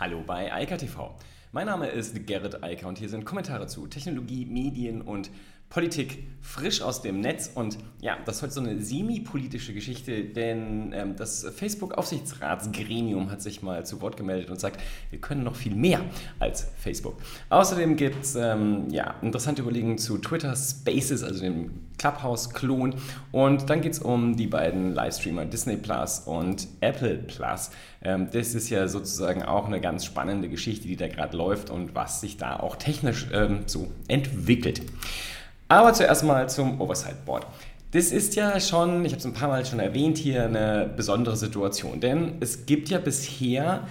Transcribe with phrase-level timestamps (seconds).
[0.00, 1.14] Hallo bei Eika TV.
[1.52, 5.30] Mein Name ist Gerrit Eiker und hier sind Kommentare zu Technologie, Medien und
[5.70, 7.52] Politik frisch aus dem Netz.
[7.54, 13.62] Und ja, das ist heute so eine semi-politische Geschichte, denn ähm, das Facebook-Aufsichtsratsgremium hat sich
[13.62, 14.80] mal zu Wort gemeldet und sagt,
[15.10, 16.00] wir können noch viel mehr
[16.40, 17.18] als Facebook.
[17.50, 22.96] Außerdem gibt es ähm, ja, interessante Überlegungen zu Twitter Spaces, also dem Clubhouse-Klon.
[23.30, 27.70] Und dann geht es um die beiden Livestreamer Disney Plus und Apple Plus.
[28.02, 31.94] Ähm, das ist ja sozusagen auch eine ganz spannende Geschichte, die da gerade läuft und
[31.94, 34.82] was sich da auch technisch ähm, so entwickelt.
[35.70, 37.46] Aber zuerst mal zum Oversight Board.
[37.92, 41.36] Das ist ja schon, ich habe es ein paar Mal schon erwähnt, hier eine besondere
[41.36, 43.86] Situation, denn es gibt ja bisher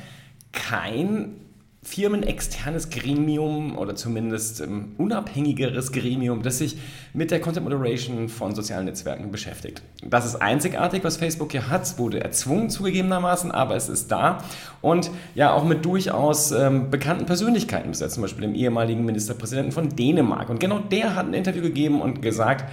[0.51, 1.35] kein
[1.81, 6.77] firmenexternes Gremium oder zumindest ähm, unabhängigeres Gremium, das sich
[7.13, 9.81] mit der Content Moderation von sozialen Netzwerken beschäftigt.
[10.03, 14.43] Das ist einzigartig, was Facebook hier hat, wurde erzwungen zugegebenermaßen, aber es ist da
[14.81, 19.87] und ja auch mit durchaus ähm, bekannten Persönlichkeiten besetzt, zum Beispiel dem ehemaligen Ministerpräsidenten von
[19.87, 20.49] Dänemark.
[20.49, 22.65] Und genau der hat ein Interview gegeben und gesagt,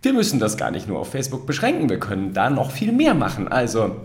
[0.00, 3.14] wir müssen das gar nicht nur auf Facebook beschränken, wir können da noch viel mehr
[3.14, 3.48] machen.
[3.48, 3.96] Also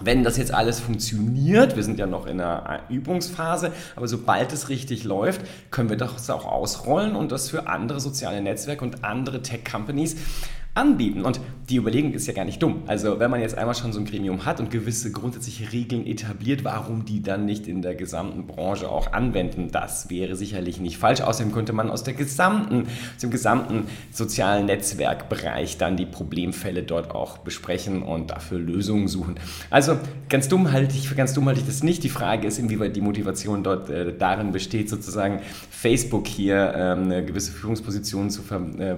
[0.00, 4.68] wenn das jetzt alles funktioniert, wir sind ja noch in einer Übungsphase, aber sobald es
[4.68, 9.42] richtig läuft, können wir das auch ausrollen und das für andere soziale Netzwerke und andere
[9.42, 10.16] Tech-Companies
[10.78, 11.22] anbieten.
[11.22, 12.82] Und die Überlegung ist ja gar nicht dumm.
[12.86, 16.64] Also wenn man jetzt einmal schon so ein Gremium hat und gewisse grundsätzliche Regeln etabliert,
[16.64, 21.20] warum die dann nicht in der gesamten Branche auch anwenden, das wäre sicherlich nicht falsch.
[21.20, 27.10] Außerdem könnte man aus der gesamten, aus dem gesamten sozialen Netzwerkbereich dann die Problemfälle dort
[27.10, 29.34] auch besprechen und dafür Lösungen suchen.
[29.68, 29.98] Also
[30.30, 32.02] ganz dumm halte ich, für ganz dumm halte ich das nicht.
[32.02, 37.24] Die Frage ist, inwieweit die Motivation dort äh, darin besteht, sozusagen Facebook hier ähm, eine
[37.24, 38.96] gewisse Führungsposition zu ver äh,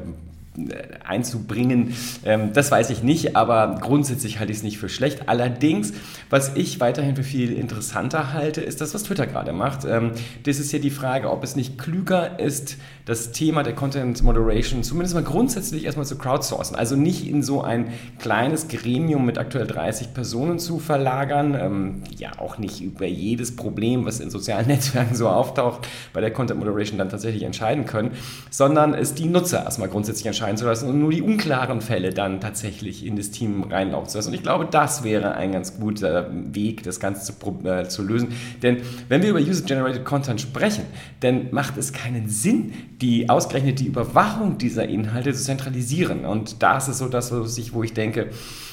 [1.07, 1.95] einzubringen.
[2.25, 5.29] Ähm, das weiß ich nicht, aber grundsätzlich halte ich es nicht für schlecht.
[5.29, 5.93] Allerdings,
[6.29, 9.85] was ich weiterhin für viel interessanter halte, ist das, was Twitter gerade macht.
[9.85, 10.11] Ähm,
[10.43, 14.83] das ist ja die Frage, ob es nicht klüger ist, das Thema der Content Moderation
[14.83, 16.77] zumindest mal grundsätzlich erstmal zu crowdsourcen.
[16.77, 21.57] Also nicht in so ein kleines Gremium mit aktuell 30 Personen zu verlagern.
[21.59, 26.33] Ähm, ja, auch nicht über jedes Problem, was in sozialen Netzwerken so auftaucht, bei der
[26.33, 28.13] Content Moderation dann tatsächlich entscheiden können,
[28.51, 32.15] sondern es die Nutzer erstmal grundsätzlich entscheiden entscheiden zu lassen und nur die unklaren Fälle
[32.15, 34.29] dann tatsächlich in das Team reinlaufen zu lassen.
[34.29, 38.29] Und ich glaube, das wäre ein ganz guter Weg, das Ganze zu, äh, zu lösen.
[38.63, 40.85] Denn wenn wir über User-Generated Content sprechen,
[41.21, 46.25] dann macht es keinen Sinn, die ausgerechnet die Überwachung dieser Inhalte zu zentralisieren.
[46.25, 48.31] Und das ist so das, wo ich denke,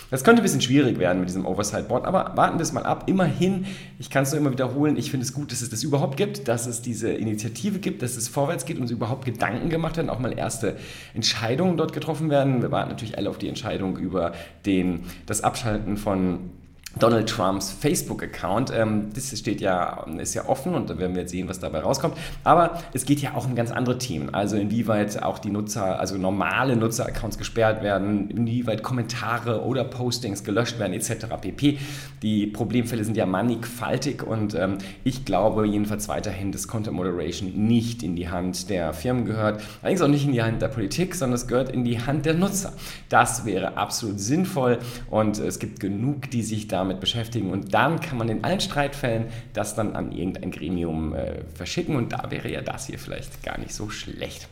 [0.09, 2.83] das könnte ein bisschen schwierig werden mit diesem Oversight Board, aber warten wir es mal
[2.83, 3.03] ab.
[3.07, 3.65] Immerhin,
[3.99, 6.47] ich kann es nur immer wiederholen, ich finde es gut, dass es das überhaupt gibt,
[6.47, 10.19] dass es diese Initiative gibt, dass es vorwärts geht und überhaupt Gedanken gemacht werden, auch
[10.19, 10.77] mal erste
[11.13, 12.61] Entscheidungen dort getroffen werden.
[12.61, 14.33] Wir warten natürlich alle auf die Entscheidung über
[14.65, 16.51] den, das Abschalten von
[16.99, 18.71] Donald Trumps Facebook-Account.
[18.75, 21.79] Ähm, das steht ja, ist ja offen und da werden wir jetzt sehen, was dabei
[21.79, 22.15] rauskommt.
[22.43, 24.33] Aber es geht ja auch um ganz andere Themen.
[24.33, 30.79] Also inwieweit auch die Nutzer, also normale Nutzer-Accounts gesperrt werden, inwieweit Kommentare oder Postings gelöscht
[30.79, 31.27] werden, etc.
[31.39, 31.77] pp.
[32.21, 38.03] Die Problemfälle sind ja mannigfaltig und ähm, ich glaube jedenfalls weiterhin, dass Content Moderation nicht
[38.03, 39.61] in die Hand der Firmen gehört.
[39.81, 42.33] Allerdings auch nicht in die Hand der Politik, sondern es gehört in die Hand der
[42.33, 42.73] Nutzer.
[43.09, 44.79] Das wäre absolut sinnvoll
[45.09, 48.59] und es gibt genug, die sich damit damit beschäftigen und dann kann man in allen
[48.59, 53.43] Streitfällen das dann an irgendein Gremium äh, verschicken und da wäre ja das hier vielleicht
[53.43, 54.47] gar nicht so schlecht.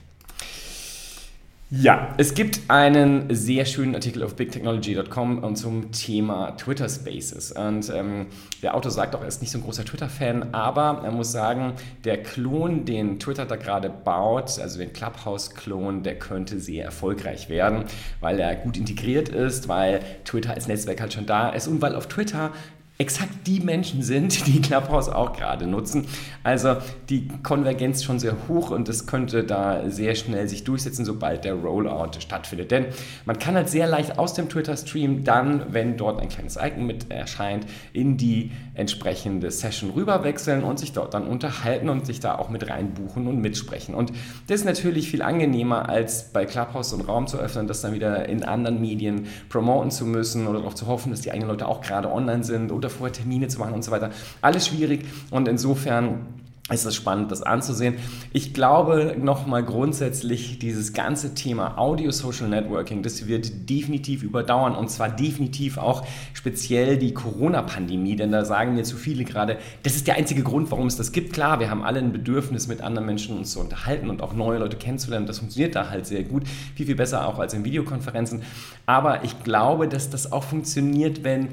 [1.71, 7.51] Ja, es gibt einen sehr schönen Artikel auf bigtechnology.com zum Thema Twitter Spaces.
[7.53, 8.27] Und ähm,
[8.61, 11.73] der Autor sagt auch, er ist nicht so ein großer Twitter-Fan, aber er muss sagen,
[12.03, 17.85] der Klon, den Twitter da gerade baut, also den Clubhouse-Klon, der könnte sehr erfolgreich werden,
[18.19, 21.95] weil er gut integriert ist, weil Twitter als Netzwerk halt schon da ist und weil
[21.95, 22.51] auf Twitter
[22.97, 26.07] exakt die Menschen sind, die Clubhouse auch gerade nutzen.
[26.43, 26.77] Also
[27.09, 31.55] die Konvergenz schon sehr hoch und es könnte da sehr schnell sich durchsetzen, sobald der
[31.55, 32.71] Rollout stattfindet.
[32.71, 32.87] Denn
[33.25, 37.11] man kann halt sehr leicht aus dem Twitter-Stream dann, wenn dort ein kleines Icon mit
[37.11, 42.49] erscheint, in die entsprechende Session rüberwechseln und sich dort dann unterhalten und sich da auch
[42.49, 43.95] mit reinbuchen und mitsprechen.
[43.95, 44.11] Und
[44.47, 48.27] das ist natürlich viel angenehmer, als bei Clubhouse einen Raum zu öffnen, das dann wieder
[48.29, 51.81] in anderen Medien promoten zu müssen oder darauf zu hoffen, dass die eigenen Leute auch
[51.81, 54.11] gerade online sind oder vorher Termine zu machen und so weiter.
[54.41, 56.27] Alles schwierig und insofern
[56.71, 57.93] ist es spannend, das anzusehen.
[58.33, 65.09] Ich glaube nochmal grundsätzlich, dieses ganze Thema Audio-Social Networking, das wird definitiv überdauern und zwar
[65.09, 70.15] definitiv auch speziell die Corona-Pandemie, denn da sagen mir zu viele gerade, das ist der
[70.15, 71.33] einzige Grund, warum es das gibt.
[71.33, 74.57] Klar, wir haben alle ein Bedürfnis, mit anderen Menschen uns zu unterhalten und auch neue
[74.57, 75.27] Leute kennenzulernen.
[75.27, 78.41] Das funktioniert da halt sehr gut, viel, viel besser auch als in Videokonferenzen.
[78.87, 81.49] Aber ich glaube, dass das auch funktioniert, wenn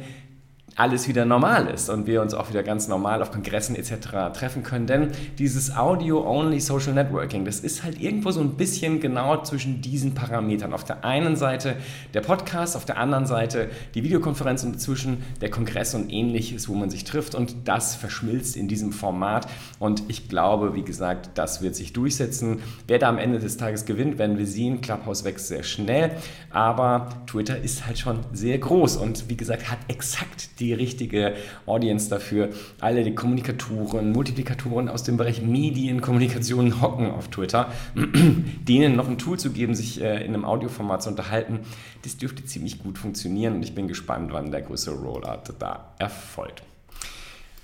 [0.77, 4.33] alles wieder normal ist und wir uns auch wieder ganz normal auf Kongressen etc.
[4.33, 4.87] treffen können.
[4.87, 5.09] Denn
[5.39, 10.73] dieses Audio-Only Social Networking, das ist halt irgendwo so ein bisschen genau zwischen diesen Parametern.
[10.73, 11.77] Auf der einen Seite
[12.15, 16.75] der Podcast, auf der anderen Seite die Videokonferenz und dazwischen der Kongress und ähnliches, wo
[16.75, 19.47] man sich trifft und das verschmilzt in diesem Format
[19.79, 22.61] und ich glaube, wie gesagt, das wird sich durchsetzen.
[22.87, 24.81] Wer da am Ende des Tages gewinnt, werden wir sehen.
[24.81, 26.13] Clubhouse wächst sehr schnell,
[26.51, 31.35] aber Twitter ist halt schon sehr groß und wie gesagt, hat exakt die richtige
[31.67, 32.51] Audience dafür.
[32.81, 37.73] Alle die Kommunikatoren, Multiplikatoren aus dem Bereich Medienkommunikation hocken auf Twitter.
[38.69, 41.61] Denen noch ein Tool zu geben, sich äh, in einem Audioformat zu unterhalten,
[42.03, 46.63] das dürfte ziemlich gut funktionieren und ich bin gespannt, wann der größere Rollout da erfolgt.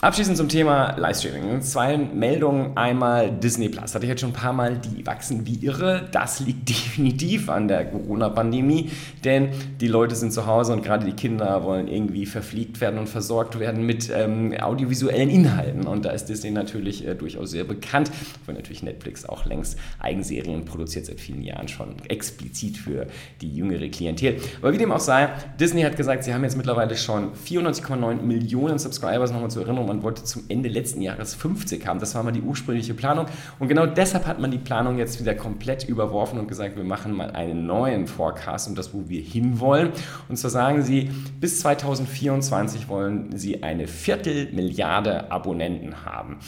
[0.00, 1.60] Abschließend zum Thema Livestreaming.
[1.60, 2.76] Zwei Meldungen.
[2.76, 3.96] Einmal Disney Plus.
[3.96, 6.08] Hatte ich jetzt schon ein paar Mal, die wachsen wie irre.
[6.12, 8.92] Das liegt definitiv an der Corona-Pandemie,
[9.24, 9.48] denn
[9.80, 13.58] die Leute sind zu Hause und gerade die Kinder wollen irgendwie verpflegt werden und versorgt
[13.58, 15.84] werden mit ähm, audiovisuellen Inhalten.
[15.88, 18.12] Und da ist Disney natürlich äh, durchaus sehr bekannt,
[18.46, 23.08] weil natürlich Netflix auch längst Eigenserien produziert seit vielen Jahren schon explizit für
[23.40, 24.36] die jüngere Klientel.
[24.62, 28.78] Aber wie dem auch sei, Disney hat gesagt, sie haben jetzt mittlerweile schon 94,9 Millionen
[28.78, 31.98] Subscribers, nochmal zur Erinnerung man wollte zum Ende letzten Jahres 50 haben.
[31.98, 33.26] Das war mal die ursprüngliche Planung.
[33.58, 37.12] Und genau deshalb hat man die Planung jetzt wieder komplett überworfen und gesagt, wir machen
[37.12, 39.90] mal einen neuen Forecast um das, wo wir hinwollen.
[40.28, 46.38] Und zwar sagen sie, bis 2024 wollen sie eine Viertelmilliarde Abonnenten haben.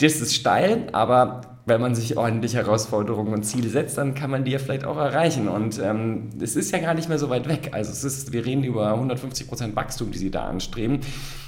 [0.00, 4.44] Das ist steil, aber wenn man sich ordentlich Herausforderungen und Ziele setzt, dann kann man
[4.44, 5.48] die ja vielleicht auch erreichen.
[5.48, 7.70] Und ähm, es ist ja gar nicht mehr so weit weg.
[7.72, 11.00] Also es ist, wir reden über 150 Prozent Wachstum, die sie da anstreben.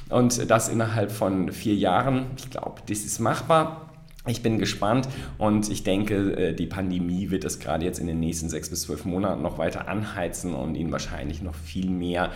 [0.08, 2.26] Und das innerhalb von vier Jahren.
[2.36, 3.90] Ich glaube, das ist machbar.
[4.26, 5.08] Ich bin gespannt
[5.38, 8.82] und ich denke, äh, die Pandemie wird es gerade jetzt in den nächsten sechs bis
[8.82, 12.30] zwölf Monaten noch weiter anheizen und ihnen wahrscheinlich noch viel mehr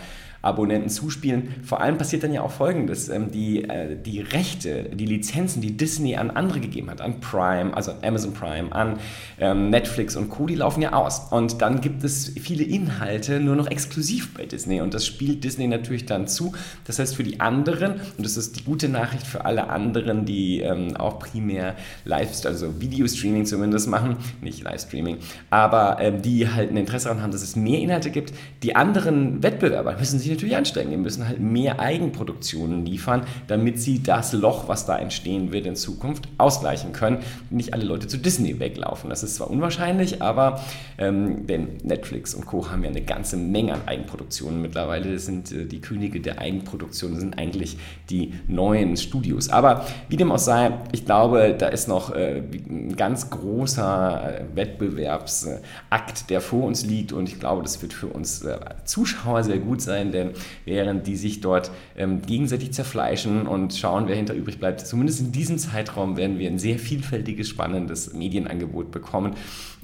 [0.45, 1.55] Abonnenten zuspielen.
[1.63, 3.09] Vor allem passiert dann ja auch Folgendes.
[3.09, 7.75] Ähm, die, äh, die Rechte, die Lizenzen, die Disney an andere gegeben hat, an Prime,
[7.75, 8.99] also Amazon Prime, an
[9.39, 11.31] ähm, Netflix und Co., die laufen ja aus.
[11.31, 14.81] Und dann gibt es viele Inhalte nur noch exklusiv bei Disney.
[14.81, 16.53] Und das spielt Disney natürlich dann zu.
[16.85, 20.61] Das heißt, für die anderen, und das ist die gute Nachricht für alle anderen, die
[20.61, 21.75] ähm, auch primär
[22.05, 25.17] Live, also Videostreaming zumindest machen, nicht Livestreaming,
[25.49, 28.33] aber die halt ein Interesse daran haben, dass es mehr Inhalte gibt.
[28.63, 30.91] Die anderen Wettbewerber müssen sich natürlich anstrengen.
[30.91, 35.75] Die müssen halt mehr Eigenproduktionen liefern, damit sie das Loch, was da entstehen wird in
[35.75, 37.19] Zukunft, ausgleichen können.
[37.49, 39.09] Nicht alle Leute zu Disney weglaufen.
[39.09, 40.61] Das ist zwar unwahrscheinlich, aber
[40.97, 42.69] ähm, denn Netflix und Co.
[42.69, 45.13] haben ja eine ganze Menge an Eigenproduktionen mittlerweile.
[45.13, 47.77] Das sind äh, die Könige der Eigenproduktionen, sind eigentlich
[48.09, 49.49] die neuen Studios.
[49.49, 54.55] Aber wie dem auch sei, ich glaube, da ist noch äh, ein ganz großer äh,
[54.55, 59.59] Wettbewerbsakt, der vor uns liegt und ich glaube, das wird für uns äh, Zuschauer sehr
[59.59, 60.24] gut sein, denn
[60.65, 64.81] während die sich dort ähm, gegenseitig zerfleischen und schauen, wer hinter übrig bleibt.
[64.81, 69.35] Zumindest in diesem Zeitraum werden wir ein sehr vielfältiges, spannendes Medienangebot bekommen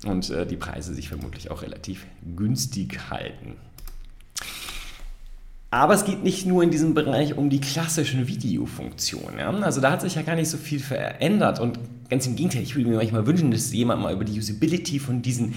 [0.06, 2.06] und äh, die Preise sich vermutlich auch relativ
[2.36, 3.56] günstig halten.
[5.74, 9.40] Aber es geht nicht nur in diesem Bereich um die klassischen Videofunktionen.
[9.40, 9.50] Ja?
[9.52, 11.80] Also da hat sich ja gar nicht so viel verändert und
[12.10, 15.22] ganz im Gegenteil, ich würde mir manchmal wünschen, dass jemand mal über die Usability von
[15.22, 15.56] diesen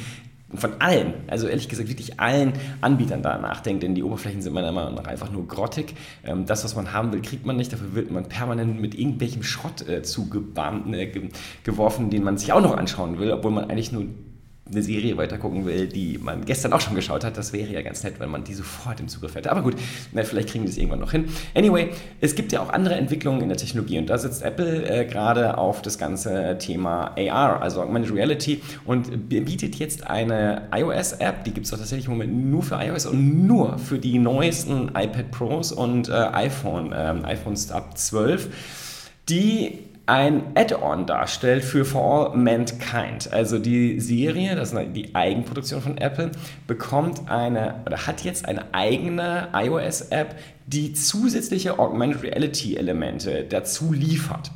[0.56, 4.72] von allen, also ehrlich gesagt wirklich allen Anbietern da nachdenkt, denn die Oberflächen sind meiner
[4.72, 5.94] Meinung nach einfach nur grottig.
[6.24, 9.42] Ähm, das, was man haben will, kriegt man nicht, dafür wird man permanent mit irgendwelchem
[9.42, 14.06] Schrott äh, zugeworfen, äh, den man sich auch noch anschauen will, obwohl man eigentlich nur
[14.70, 18.02] eine Serie weitergucken will, die man gestern auch schon geschaut hat, das wäre ja ganz
[18.02, 19.50] nett, wenn man die sofort im Zugriff hätte.
[19.50, 19.74] Aber gut,
[20.12, 21.26] na, vielleicht kriegen wir das irgendwann noch hin.
[21.54, 21.90] Anyway,
[22.20, 25.58] es gibt ja auch andere Entwicklungen in der Technologie und da setzt Apple äh, gerade
[25.58, 31.66] auf das ganze Thema AR, also Augmented Reality und bietet jetzt eine iOS-App, die gibt
[31.66, 35.72] es doch tatsächlich im Moment nur für iOS und nur für die neuesten iPad Pros
[35.72, 38.48] und äh, iPhone, äh, iPhones ab 12,
[39.28, 43.32] die ein Add-on darstellt für For All Mankind.
[43.32, 46.30] Also die Serie, das ist die Eigenproduktion von Apple,
[46.66, 54.50] bekommt eine oder hat jetzt eine eigene iOS-App, die zusätzliche Augmented Reality Elemente dazu liefert.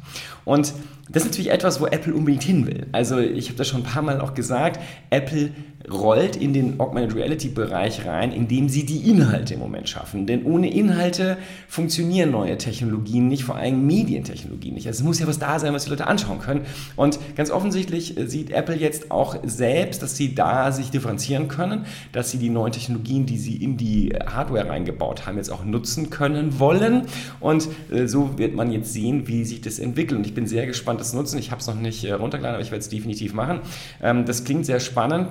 [0.44, 0.74] Und
[1.10, 2.86] das ist natürlich etwas, wo Apple unbedingt hin will.
[2.92, 4.78] Also ich habe das schon ein paar Mal auch gesagt,
[5.08, 5.50] Apple
[5.90, 10.26] rollt in den Augmented Reality Bereich rein, indem sie die Inhalte im Moment schaffen.
[10.26, 14.86] Denn ohne Inhalte funktionieren neue Technologien nicht, vor allem Medientechnologien nicht.
[14.86, 16.62] Also es muss ja was da sein, was die Leute anschauen können.
[16.96, 22.30] Und ganz offensichtlich sieht Apple jetzt auch selbst, dass sie da sich differenzieren können, dass
[22.30, 26.58] sie die neuen Technologien, die sie in die Hardware reingebaut haben, jetzt auch nutzen können
[26.58, 27.02] wollen.
[27.40, 30.18] Und äh, so wird man jetzt sehen, wie sich das entwickelt.
[30.18, 31.38] Und ich bin sehr gespannt, das nutzen.
[31.38, 33.60] Ich habe es noch nicht äh, runtergeladen, aber ich werde es definitiv machen.
[34.02, 35.28] Ähm, das klingt sehr spannend.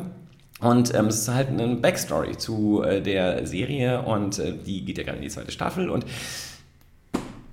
[0.59, 4.97] Und ähm, es ist halt eine Backstory zu äh, der Serie und äh, die geht
[4.97, 6.05] ja gerade in die zweite Staffel und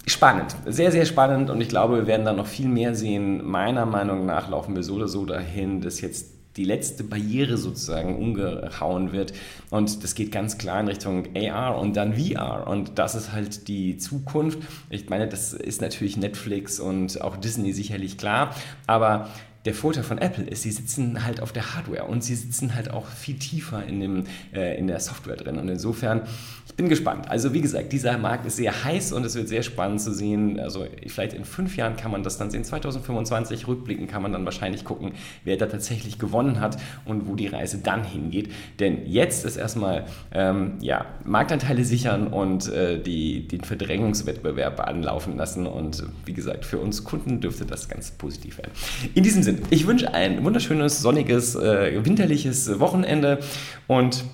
[0.07, 3.45] spannend, sehr, sehr spannend und ich glaube, wir werden da noch viel mehr sehen.
[3.45, 8.17] Meiner Meinung nach laufen wir so oder so dahin, dass jetzt die letzte Barriere sozusagen
[8.17, 9.33] umgehauen wird.
[9.71, 12.67] Und das geht ganz klar in Richtung AR und dann VR.
[12.69, 14.59] Und das ist halt die Zukunft.
[14.89, 18.55] Ich meine, das ist natürlich Netflix und auch Disney sicherlich klar.
[18.87, 19.29] Aber
[19.65, 22.91] der Vorteil von Apple ist, sie sitzen halt auf der Hardware und sie sitzen halt
[22.91, 25.59] auch viel tiefer in, dem, äh, in der Software drin.
[25.59, 26.23] Und insofern
[26.67, 27.31] ich bin gespannt.
[27.31, 30.59] Also wie gesagt, dieser Markt ist sehr heiß und es wird sehr spannend zu sehen.
[30.59, 32.65] Also vielleicht in fünf Jahren kann man das dann sehen.
[32.65, 35.13] 2025 rückblicken kann man dann wahrscheinlich gucken,
[35.45, 38.51] wer da tatsächlich gewonnen hat und wo die Reise dann hingeht.
[38.81, 45.67] Denn jetzt ist erstmal ähm, ja, Marktanteile sichern und äh, die, den Verdrängungswettbewerb anlaufen lassen.
[45.69, 48.73] Und wie gesagt, für uns Kunden dürfte das ganz positiv werden.
[49.15, 53.41] In diesem Sinne, ich wünsche ein wunderschönes, sonniges, äh, winterliches Wochenende
[53.87, 54.25] und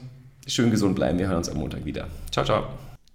[0.47, 1.19] schön gesund bleiben.
[1.19, 2.09] Wir hören uns am Montag wieder.
[2.31, 2.65] Ciao, ciao.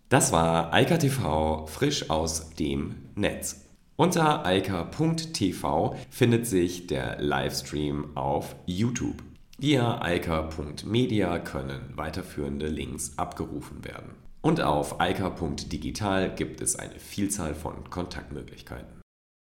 [0.09, 3.61] Das war Eika TV frisch aus dem Netz.
[3.97, 9.23] Unter eika.tv findet sich der Livestream auf YouTube.
[9.57, 14.11] Via eika.media können weiterführende Links abgerufen werden.
[14.41, 18.94] Und auf eika.digital gibt es eine Vielzahl von Kontaktmöglichkeiten.